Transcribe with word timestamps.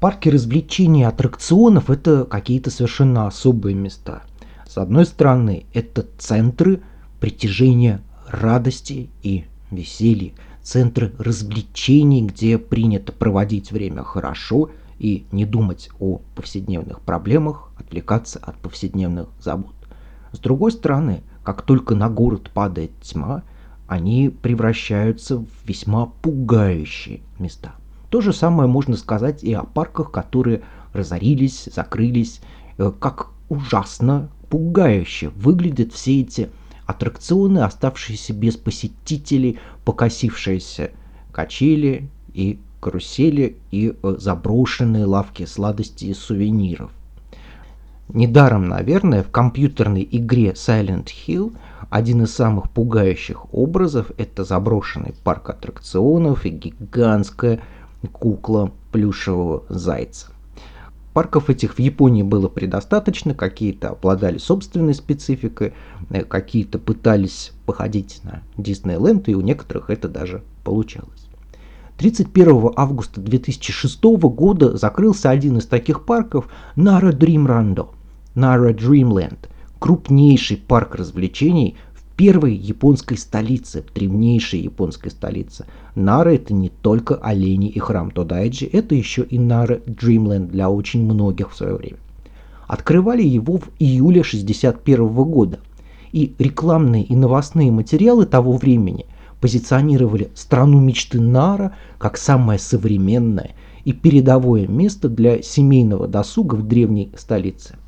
Парки 0.00 0.28
развлечений 0.28 1.00
и 1.00 1.04
аттракционов– 1.04 1.90
это 1.90 2.24
какие-то 2.24 2.70
совершенно 2.70 3.26
особые 3.26 3.74
места. 3.74 4.22
С 4.64 4.78
одной 4.78 5.04
стороны, 5.04 5.66
это 5.74 6.06
центры 6.18 6.82
притяжения 7.18 8.00
радости 8.28 9.10
и 9.24 9.46
веселья, 9.72 10.34
центры 10.62 11.12
развлечений, 11.18 12.22
где 12.22 12.58
принято 12.58 13.10
проводить 13.10 13.72
время 13.72 14.04
хорошо 14.04 14.70
и 15.00 15.26
не 15.32 15.44
думать 15.44 15.90
о 15.98 16.20
повседневных 16.36 17.00
проблемах, 17.00 17.72
отвлекаться 17.76 18.38
от 18.38 18.56
повседневных 18.58 19.28
забот. 19.40 19.74
С 20.30 20.38
другой 20.38 20.70
стороны, 20.70 21.22
как 21.42 21.62
только 21.62 21.96
на 21.96 22.08
город 22.08 22.50
падает 22.54 22.92
тьма, 23.02 23.42
они 23.88 24.28
превращаются 24.28 25.38
в 25.38 25.48
весьма 25.66 26.06
пугающие 26.06 27.20
места. 27.40 27.74
То 28.10 28.20
же 28.20 28.32
самое 28.32 28.68
можно 28.68 28.96
сказать 28.96 29.44
и 29.44 29.52
о 29.52 29.64
парках, 29.64 30.10
которые 30.10 30.62
разорились, 30.92 31.68
закрылись, 31.72 32.40
э, 32.78 32.90
как 32.98 33.28
ужасно 33.48 34.30
пугающе 34.48 35.28
выглядят 35.30 35.92
все 35.92 36.22
эти 36.22 36.48
аттракционы, 36.86 37.58
оставшиеся 37.58 38.32
без 38.32 38.56
посетителей, 38.56 39.58
покосившиеся 39.84 40.92
качели 41.32 42.08
и 42.32 42.58
карусели 42.80 43.56
и 43.70 43.94
э, 44.02 44.16
заброшенные 44.18 45.04
лавки 45.04 45.44
сладостей 45.44 46.10
и 46.10 46.14
сувениров. 46.14 46.90
Недаром, 48.08 48.68
наверное, 48.68 49.22
в 49.22 49.30
компьютерной 49.30 50.08
игре 50.10 50.52
Silent 50.52 51.08
Hill 51.08 51.54
один 51.90 52.22
из 52.22 52.34
самых 52.34 52.70
пугающих 52.70 53.52
образов– 53.52 54.10
это 54.16 54.44
заброшенный 54.44 55.14
парк 55.24 55.50
аттракционов 55.50 56.46
и 56.46 56.50
гигантская 56.50 57.60
кукла 58.12 58.72
плюшевого 58.92 59.64
зайца. 59.68 60.28
Парков 61.14 61.50
этих 61.50 61.74
в 61.74 61.78
Японии 61.80 62.22
было 62.22 62.48
предостаточно, 62.48 63.34
какие-то 63.34 63.88
обладали 63.90 64.38
собственной 64.38 64.94
спецификой, 64.94 65.72
э, 66.10 66.22
какие-то 66.22 66.78
пытались 66.78 67.52
походить 67.66 68.20
на 68.22 68.42
Диснейленд, 68.56 69.28
и 69.28 69.34
у 69.34 69.40
некоторых 69.40 69.90
это 69.90 70.08
даже 70.08 70.44
получалось. 70.62 71.28
31 71.96 72.70
августа 72.76 73.20
2006 73.20 74.00
года 74.28 74.76
закрылся 74.76 75.30
один 75.30 75.58
из 75.58 75.66
таких 75.66 76.04
парков 76.04 76.46
Nara 76.76 77.10
Dream 77.10 77.46
Rando, 77.46 77.88
Nara 78.36 78.72
Dreamland, 78.72 79.48
крупнейший 79.80 80.56
парк 80.56 80.94
развлечений 80.94 81.76
первой 82.18 82.56
японской 82.56 83.16
столице, 83.16 83.84
древнейшей 83.94 84.60
японской 84.60 85.10
столице. 85.10 85.66
Нара 85.94 86.34
это 86.34 86.52
не 86.52 86.68
только 86.68 87.14
олени 87.14 87.68
и 87.68 87.78
храм 87.78 88.10
Тодайджи, 88.10 88.66
это 88.66 88.96
еще 88.96 89.22
и 89.22 89.38
Нара 89.38 89.76
Dreamland 89.86 90.48
для 90.48 90.68
очень 90.68 91.04
многих 91.04 91.52
в 91.52 91.56
свое 91.56 91.76
время. 91.76 91.98
Открывали 92.66 93.22
его 93.22 93.58
в 93.58 93.70
июле 93.78 94.24
61 94.24 95.06
года, 95.06 95.60
и 96.10 96.34
рекламные 96.40 97.04
и 97.04 97.14
новостные 97.14 97.70
материалы 97.70 98.26
того 98.26 98.56
времени 98.56 99.06
позиционировали 99.40 100.32
страну 100.34 100.80
мечты 100.80 101.20
Нара 101.20 101.76
как 101.98 102.16
самое 102.16 102.58
современное 102.58 103.52
и 103.84 103.92
передовое 103.92 104.66
место 104.66 105.08
для 105.08 105.40
семейного 105.40 106.08
досуга 106.08 106.56
в 106.56 106.66
древней 106.66 107.12
столице– 107.16 107.76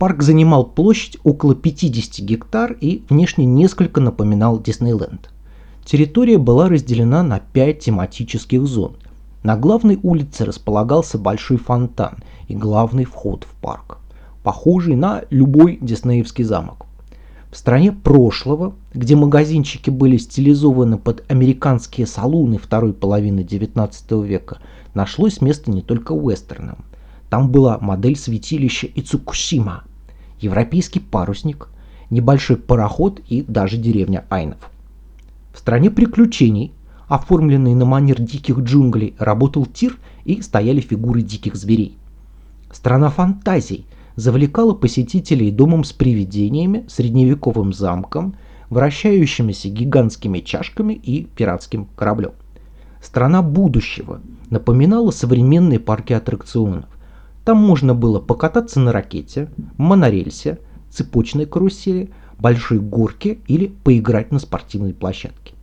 Парк 0.00 0.22
занимал 0.22 0.64
площадь 0.64 1.18
около 1.24 1.54
50 1.54 2.24
гектар 2.24 2.72
и 2.80 3.04
внешне 3.10 3.44
несколько 3.44 4.00
напоминал 4.00 4.58
Диснейленд. 4.58 5.28
Территория 5.84 6.38
была 6.38 6.70
разделена 6.70 7.22
на 7.22 7.38
5 7.38 7.80
тематических 7.80 8.64
зон. 8.64 8.96
На 9.42 9.58
главной 9.58 10.00
улице 10.02 10.46
располагался 10.46 11.18
большой 11.18 11.58
фонтан 11.58 12.16
и 12.48 12.54
главный 12.54 13.04
вход 13.04 13.44
в 13.44 13.54
парк, 13.60 13.98
похожий 14.42 14.96
на 14.96 15.24
любой 15.28 15.76
диснеевский 15.82 16.44
замок. 16.44 16.86
В 17.52 17.56
стране 17.58 17.92
прошлого, 17.92 18.72
где 18.94 19.16
магазинчики 19.16 19.90
были 19.90 20.16
стилизованы 20.16 20.96
под 20.96 21.30
американские 21.30 22.06
салуны 22.06 22.56
второй 22.56 22.94
половины 22.94 23.44
19 23.44 24.12
века, 24.24 24.60
нашлось 24.94 25.42
место 25.42 25.70
не 25.70 25.82
только 25.82 26.14
вестернам. 26.14 26.86
Там 27.28 27.50
была 27.50 27.76
модель 27.82 28.16
святилища 28.16 28.88
Ицукушима, 28.92 29.84
европейский 30.40 31.00
парусник, 31.00 31.68
небольшой 32.10 32.56
пароход 32.56 33.20
и 33.28 33.42
даже 33.42 33.76
деревня 33.76 34.24
Айнов. 34.30 34.70
В 35.52 35.58
стране 35.58 35.90
приключений, 35.90 36.72
оформленной 37.08 37.74
на 37.74 37.84
манер 37.84 38.20
диких 38.20 38.58
джунглей, 38.58 39.14
работал 39.18 39.66
тир 39.66 39.98
и 40.24 40.42
стояли 40.42 40.80
фигуры 40.80 41.22
диких 41.22 41.56
зверей. 41.56 41.96
Страна 42.72 43.10
фантазий 43.10 43.84
завлекала 44.16 44.74
посетителей 44.74 45.50
домом 45.50 45.84
с 45.84 45.92
привидениями, 45.92 46.84
средневековым 46.88 47.72
замком, 47.72 48.34
вращающимися 48.68 49.68
гигантскими 49.68 50.40
чашками 50.40 50.94
и 50.94 51.24
пиратским 51.24 51.86
кораблем. 51.96 52.32
Страна 53.02 53.42
будущего 53.42 54.20
напоминала 54.50 55.10
современные 55.10 55.80
парки 55.80 56.12
аттракционов. 56.12 56.84
Там 57.50 57.58
можно 57.58 57.96
было 57.96 58.20
покататься 58.20 58.78
на 58.78 58.92
ракете, 58.92 59.48
монорельсе, 59.76 60.60
цепочной 60.88 61.46
карусели, 61.46 62.10
большой 62.38 62.78
горке 62.78 63.38
или 63.48 63.66
поиграть 63.82 64.30
на 64.30 64.38
спортивной 64.38 64.94
площадке. 64.94 65.54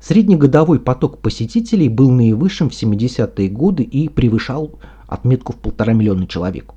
Среднегодовой 0.00 0.80
поток 0.80 1.18
посетителей 1.18 1.88
был 1.88 2.10
наивысшим 2.10 2.70
в 2.70 2.72
70-е 2.72 3.48
годы 3.50 3.84
и 3.84 4.08
превышал 4.08 4.80
отметку 5.06 5.52
в 5.52 5.58
полтора 5.58 5.92
миллиона 5.92 6.26
человек. 6.26 6.72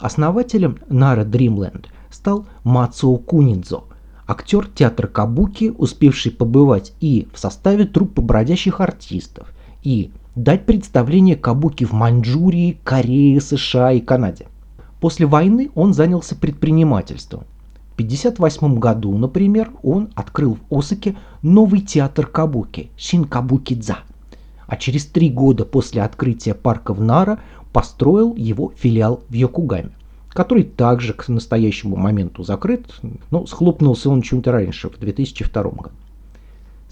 Основателем 0.00 0.78
Нара 0.88 1.24
Dreamland 1.24 1.86
стал 2.10 2.44
Мацуо 2.64 3.18
Кунидзо, 3.18 3.84
актер 4.26 4.66
театра 4.66 5.06
Кабуки, 5.06 5.72
успевший 5.78 6.32
побывать 6.32 6.92
и 6.98 7.28
в 7.32 7.38
составе 7.38 7.84
труппы 7.84 8.20
бродящих 8.20 8.80
артистов, 8.80 9.46
и 9.84 10.10
дать 10.36 10.66
представление 10.66 11.34
Кабуки 11.34 11.84
в 11.84 11.92
Маньчжурии, 11.92 12.78
Корее, 12.84 13.40
США 13.40 13.92
и 13.92 14.00
Канаде. 14.00 14.46
После 15.00 15.26
войны 15.26 15.70
он 15.74 15.94
занялся 15.94 16.36
предпринимательством. 16.36 17.44
В 17.92 17.94
1958 17.94 18.78
году, 18.78 19.16
например, 19.16 19.70
он 19.82 20.10
открыл 20.14 20.58
в 20.68 20.78
Осаке 20.78 21.16
новый 21.40 21.80
театр 21.80 22.26
Кабуки– 22.26 22.90
Шинкабуки-дза. 22.98 24.00
А 24.66 24.76
через 24.76 25.06
три 25.06 25.30
года 25.30 25.64
после 25.64 26.02
открытия 26.02 26.52
парка 26.52 26.92
в 26.92 27.00
Нара 27.00 27.40
построил 27.72 28.34
его 28.36 28.72
филиал 28.76 29.22
в 29.30 29.32
Йокугаме, 29.32 29.92
который 30.28 30.64
также 30.64 31.14
к 31.14 31.28
настоящему 31.28 31.96
моменту 31.96 32.42
закрыт, 32.42 32.84
но 33.30 33.46
схлопнулся 33.46 34.10
он 34.10 34.20
чем-то 34.20 34.52
раньше, 34.52 34.90
в 34.90 34.98
2002 34.98 35.62
году. 35.62 35.90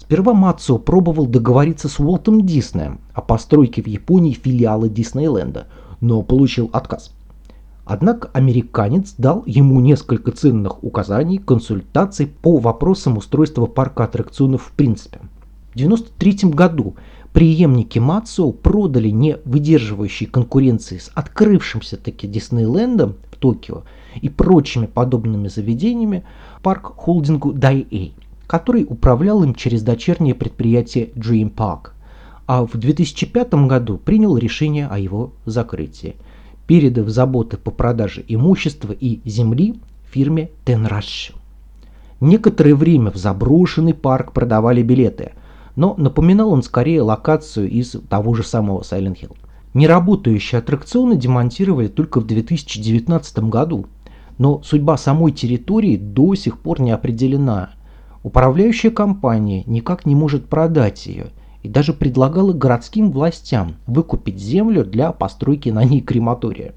Сперва 0.05 0.35
Мацо 0.35 0.77
пробовал 0.77 1.25
договориться 1.25 1.89
с 1.89 1.99
Уолтом 1.99 2.45
Диснеем 2.45 2.99
о 3.15 3.21
постройке 3.21 3.81
в 3.81 3.87
Японии 3.87 4.33
филиала 4.33 4.87
Диснейленда, 4.87 5.65
но 5.99 6.21
получил 6.21 6.69
отказ. 6.73 7.11
Однако 7.85 8.29
американец 8.31 9.15
дал 9.17 9.41
ему 9.47 9.79
несколько 9.79 10.31
ценных 10.31 10.83
указаний, 10.83 11.39
консультаций 11.39 12.27
по 12.27 12.57
вопросам 12.57 13.17
устройства 13.17 13.65
парка 13.65 14.03
аттракционов 14.03 14.65
в 14.65 14.71
принципе. 14.73 15.21
В 15.73 15.75
1993 15.75 16.51
году 16.51 16.95
преемники 17.33 17.97
Мацо 17.97 18.51
продали 18.51 19.09
не 19.09 19.37
выдерживающие 19.43 20.29
конкуренции 20.29 20.99
с 20.99 21.09
открывшимся 21.15 21.97
таки 21.97 22.27
Диснейлендом 22.27 23.15
в 23.31 23.37
Токио 23.37 23.81
и 24.21 24.29
прочими 24.29 24.85
подобными 24.85 25.47
заведениями 25.47 26.23
парк 26.61 26.93
холдингу 26.95 27.53
Daiei 27.53 28.13
который 28.47 28.85
управлял 28.87 29.43
им 29.43 29.55
через 29.55 29.81
дочернее 29.81 30.35
предприятие 30.35 31.07
Dream 31.15 31.53
Park, 31.53 31.91
а 32.47 32.65
в 32.65 32.77
2005 32.77 33.53
году 33.67 33.97
принял 33.97 34.37
решение 34.37 34.87
о 34.87 34.99
его 34.99 35.33
закрытии, 35.45 36.15
передав 36.67 37.09
заботы 37.09 37.57
по 37.57 37.71
продаже 37.71 38.23
имущества 38.27 38.91
и 38.91 39.21
земли 39.25 39.75
фирме 40.11 40.51
Tenrush. 40.65 41.33
Некоторое 42.21 42.75
время 42.75 43.11
в 43.11 43.15
заброшенный 43.15 43.93
парк 43.93 44.31
продавали 44.31 44.81
билеты, 44.81 45.33
но 45.75 45.95
напоминал 45.97 46.51
он 46.51 46.63
скорее 46.63 47.01
локацию 47.01 47.69
из 47.69 47.95
того 48.09 48.33
же 48.33 48.43
самого 48.43 48.81
Silent 48.81 49.19
Hill. 49.21 49.35
Неработающие 49.73 50.59
аттракционы 50.59 51.17
демонтировали 51.17 51.87
только 51.87 52.21
в 52.21 52.27
2019 52.27 53.39
году, 53.39 53.87
но 54.37 54.61
судьба 54.63 54.97
самой 54.97 55.33
территории 55.33 55.97
до 55.97 56.35
сих 56.35 56.59
пор 56.59 56.79
не 56.79 56.91
определена– 56.91 57.71
Управляющая 58.25 58.89
компания 58.89 59.63
никак 59.67 60.07
не 60.07 60.15
может 60.15 60.49
продать 60.49 61.05
ее 61.05 61.27
и 61.61 61.69
даже 61.69 61.93
предлагала 61.93 62.53
городским 62.53 63.11
властям 63.11 63.75
выкупить 63.85 64.39
землю 64.39 64.83
для 64.83 65.11
постройки 65.11 65.69
на 65.69 65.83
ней 65.83 66.01
крематория, 66.01 66.73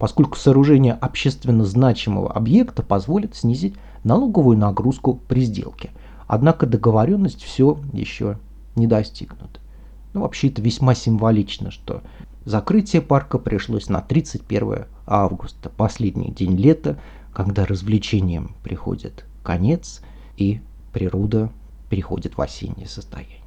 поскольку 0.00 0.36
сооружение 0.36 0.94
общественно 0.94 1.64
значимого 1.64 2.32
объекта 2.32 2.82
позволит 2.82 3.36
снизить 3.36 3.76
налоговую 4.02 4.58
нагрузку 4.58 5.14
при 5.28 5.42
сделке. 5.42 5.90
Однако 6.26 6.66
договоренность 6.66 7.44
все 7.44 7.78
еще 7.92 8.40
не 8.74 8.88
достигнута. 8.88 9.60
Ну, 10.12 10.22
вообще 10.22 10.48
это 10.48 10.60
весьма 10.60 10.96
символично, 10.96 11.70
что 11.70 12.02
закрытие 12.44 13.00
парка 13.00 13.38
пришлось 13.38 13.88
на 13.88 14.00
31 14.00 14.86
августа, 15.06 15.68
последний 15.68 16.32
день 16.32 16.56
лета, 16.56 16.98
когда 17.32 17.64
развлечениям 17.64 18.56
приходит 18.64 19.24
конец 19.44 20.02
и 20.36 20.62
природа 20.92 21.52
переходит 21.88 22.36
в 22.36 22.40
осеннее 22.40 22.86
состояние. 22.86 23.39